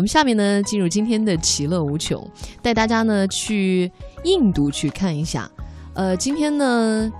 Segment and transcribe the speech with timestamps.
[0.00, 2.26] 我们下面呢进入今天的其乐无穷，
[2.62, 3.92] 带大家呢去
[4.24, 5.46] 印度去看一下。
[5.92, 7.12] 呃，今天呢，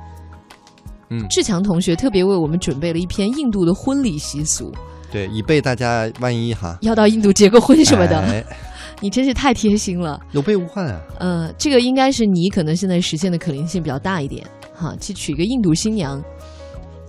[1.10, 4.72] 嗯志强同学特别为我们准备了一篇印度的婚礼习俗，
[5.12, 8.42] 对，以备大家万一哈要到印度结个婚什么的，哎
[9.02, 10.18] 你真是太贴心了。
[10.32, 10.98] 有备无患啊。
[11.18, 14.42] 呃，这个应该是你可能现在实现的可能性比较大一点
[14.74, 16.18] 哈，去娶个印度新娘，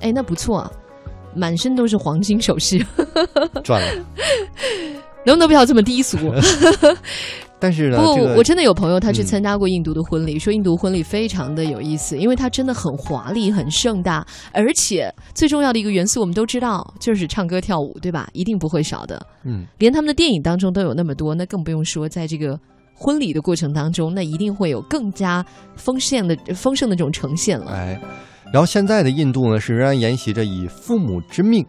[0.02, 0.72] 哎，那不错啊，
[1.34, 2.86] 满身都是黄金首饰，
[3.64, 4.06] 赚了。
[5.26, 6.18] 能不能不要这么低俗？
[7.60, 18.28] 但是呢，不过这个我我真的有朋友他去嗯参加过印度的婚礼，说印度婚礼非常的有意思，因为它真的很华丽、很盛大，而且最重要的一个元素我们都知道，就是唱歌跳舞，对吧？
[18.34, 19.24] 一定不会少的。
[19.44, 22.60] 嗯，连他们的电影当中都有那么多，那更不用说在这个
[22.96, 25.46] 婚礼的过程当中，那一定会有更加
[25.76, 27.72] 丰盛的丰盛的这种呈现了。
[27.74, 28.02] 哎，
[28.52, 31.64] 然后现在的印度呢，是仍然沿袭着以父母之命，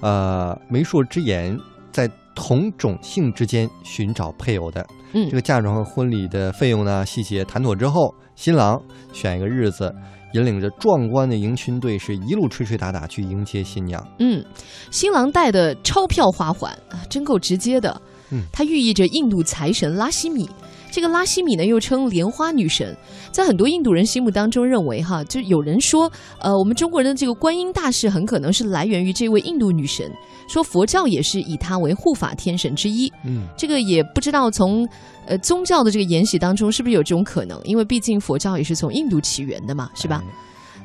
[0.00, 1.54] 呃，媒妁之言，
[1.92, 4.86] 在同种性之间寻找配偶的。
[5.12, 8.80] 嗯这个嫁妆和婚礼的费用呢，细节谈妥之后，新郎
[9.12, 9.94] 选一个日子，
[10.32, 14.04] 引领着壮观的迎亲队，是一路吹吹打打去迎接新娘。
[14.18, 14.44] 嗯，
[14.90, 18.00] 新郎带的钞票花环啊，真够直接的。
[18.30, 20.48] 嗯它寓意着印度财神拉希米。
[20.94, 22.96] 这个拉西米呢，又称莲花女神，
[23.32, 30.08] 在很多印度人心目当中认为哈，就有人说，呃，我们中国人的这个观音大士很可能是来源于这位印度女神，
[30.46, 33.12] 说佛教也是以她为护法天神之一。
[33.24, 34.88] 嗯，这个也不知道从
[35.26, 40.22] 呃宗教的这个沿袭当中是不是有这种可能，因为毕竟佛教也是从印度起源的嘛，是吧？
[40.24, 40.34] 哎？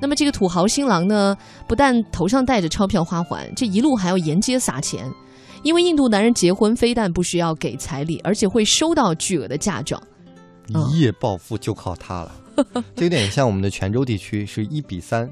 [0.02, 5.08] 那么这个土豪新郎呢，不但头上戴着钞票花环，这一路还要沿街撒钱，
[5.64, 10.02] 因为印度男人结婚非但不需要给彩礼，而且会收到巨额的嫁妆。
[10.74, 12.32] 嗯一夜暴富就靠它了。
[12.96, 15.28] 这有点像我们的泉州地区是一比三，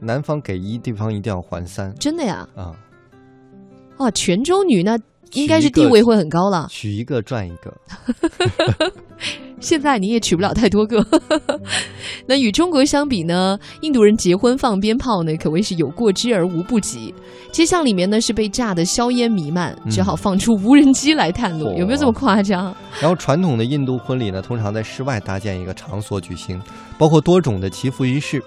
[0.00, 2.48] 男方给一，对方一定要还三真的呀？
[2.56, 2.74] 啊，
[3.96, 4.98] 啊，泉州女那
[5.34, 6.66] 应该是地位会很高了。
[6.68, 7.72] 娶一个赚一个。
[9.60, 11.06] 现在你也娶不了太多个。
[12.26, 17.14] 那与中国相比呢，印度人结婚放鞭炮呢，可谓是有过之而无不及。
[17.52, 22.74] 街巷里面呢是被炸得硝烟弥漫，嗯只好放出无人机来探路，嚯有没有这么夸张？
[22.98, 26.60] 然后传统的印度婚礼呢，通常在室外搭建一个场所举行，
[26.96, 28.42] 包括多种的祈福仪式。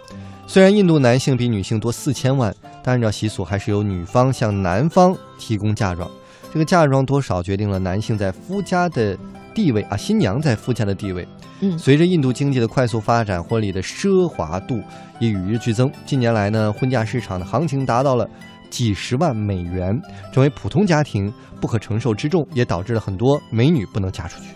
[0.47, 6.09] 虽然印度男性比女性多四千万，但按照习俗还是由女方向男方提供嫁妆。
[6.51, 9.15] 这个嫁妆多少决定了男性在夫家的
[9.53, 11.27] 地位啊，新娘在夫家的地位。
[11.61, 14.79] 嗯随着印度经济的快速发展，婚礼的奢华度
[15.19, 15.91] 也与日俱增。
[16.05, 18.27] 近年来呢，婚嫁市场的行情达到了
[18.69, 19.99] 几十万美元，
[20.33, 24.47] 成为普通家庭不可承受之重，也导致了很多美女不能嫁出去。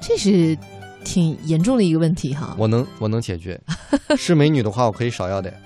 [0.00, 0.56] 这是
[1.04, 2.54] 挺严重的一个问题哈。
[2.58, 3.60] 我能，我能解决。
[4.16, 5.54] 是美女的话，我可以少要点。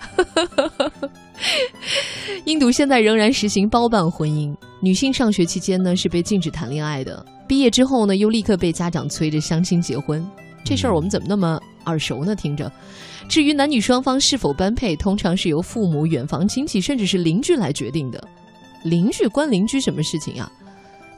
[2.44, 10.25] 印度现在仍然实行包办婚姻，女性上学期间呢是被禁止谈恋爱的，毕业之后呢又立刻被家长催着相亲结婚。
[10.65, 12.34] 这事儿我们怎么那么耳熟呢？
[12.34, 12.70] 听着。
[13.28, 18.22] 至于男女双方是否般配，通常是由父母、远房亲戚甚至是邻居来决定的。
[18.84, 20.50] 邻居关邻居什么事情啊？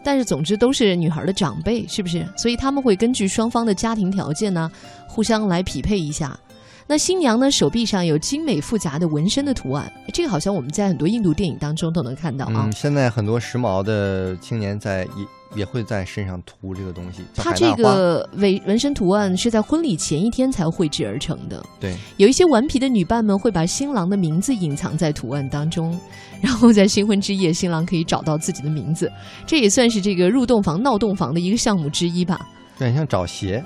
[0.03, 2.27] 但是总之都是女孩的长辈，是不是？
[2.37, 4.71] 所以他们会根据双方的家庭条件呢，
[5.07, 6.39] 互相来匹配一下。
[6.87, 12.71] 那新娘呢，手臂上有精美复杂的纹身的图案，这个好像我们在很多印度电影当中都能看到啊。
[12.71, 15.07] 现在很多时髦的青年在
[15.55, 17.75] 也也会在身上涂这个东西，叫它这。
[17.77, 21.65] 个纹纹身图案是在婚礼前一天才绘制而成的。
[21.79, 25.99] 对，有一些顽皮的女伴们会把新郎的名字隐藏在图案当中，
[26.41, 29.11] 然后在新婚之夜，新郎可以找到自己的名字，
[29.47, 32.49] 这也算是这个入洞房闹洞房的一个项目之一吧。
[32.75, 33.63] 有点像找鞋。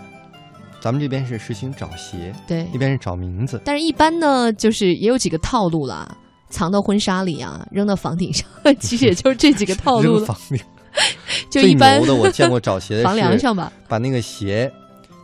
[0.81, 3.61] 咱们这边是实行找鞋，对那，边是找名字。
[3.65, 6.13] 但是一般呢，就是也有几个套路啦，
[6.51, 8.45] 藏到婚纱里啊，扔到房顶上，
[8.81, 10.19] 其实也就是这几个套路了。
[10.19, 10.59] 扔房顶。
[11.53, 13.71] 最就一般牛的，我见过找鞋 的房梁上吧。
[13.87, 14.73] 把那个鞋，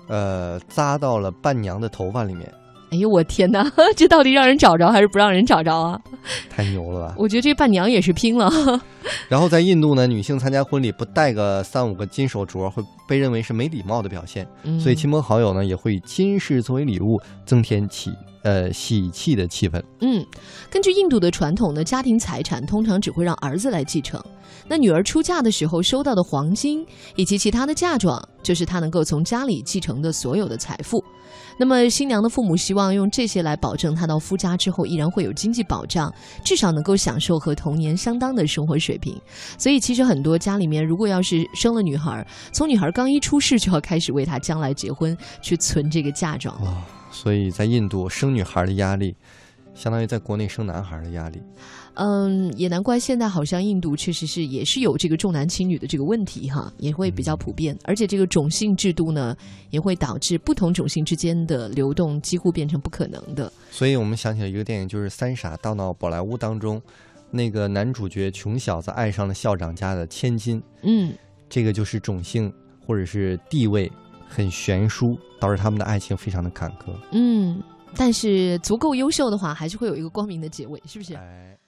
[0.09, 2.53] 呃，扎到了伴娘的头发里面，
[2.91, 5.99] 哎呦我天哪， 这到底让人找着还是不让人找着啊？
[6.51, 7.15] 太牛了吧！
[7.19, 8.51] 我觉得这伴娘也是拼了。
[9.29, 14.47] 然后在印度呢，女性参加婚礼不戴个三五个金手镯，会被认为是没礼貌的表现。
[14.65, 18.13] 嗯所以亲朋好友呢也会以金饰作为礼物，增添喜
[18.49, 19.83] 呃喜气的气氛。
[20.01, 20.25] 嗯，
[20.71, 24.23] 根据印度的传统呢，家庭财产通常只会让儿子来继承。
[24.67, 26.85] 那女儿出嫁的时候收到的黄金
[27.17, 31.05] 以及其他的嫁妆，就是她能够从家里继承的所有的财富。
[31.59, 36.13] 那么新娘的父母希望用这些来保证她到夫家之后依然会有经济保障，
[36.45, 39.21] 至少能够享受和童年相当的生活水平。
[39.59, 46.57] 所以其实很多家里面，如果要是生了女孩，从女孩刚一出世就要开始为她将来结婚去存这个嫁妆。
[47.11, 49.15] 所以在印度生女孩的压力
[49.75, 51.41] 相当于在国内生男孩的压力。
[52.01, 59.37] 嗯，也难怪现在好像印度确实是也是有这个重男轻女的这个问题哈，也会比较普遍，而且这个种姓制度呢，
[59.71, 63.53] 也会导致不同种姓之间的流动几乎变成不可能的。
[63.73, 66.81] 所以我们想起了一个电影，就是《三傻大闹宝莱坞》当中，
[67.33, 71.13] 那个男主角穷小子爱上了校长家的千金，嗯，
[71.49, 72.53] 这个就是种姓
[72.87, 73.91] 或者是地位
[74.29, 76.95] 很悬殊，导致他们的爱情非常的坎坷。
[77.13, 77.63] 嗯，
[77.97, 81.15] 但是足够优秀的话，还是会有一个光明的结尾，是不是？
[81.15, 81.59] 哎。